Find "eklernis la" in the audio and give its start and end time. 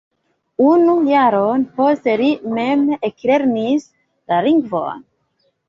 3.11-4.43